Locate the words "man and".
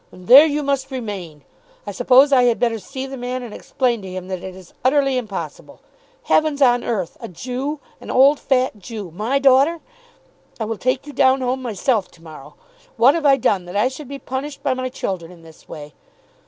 3.17-3.53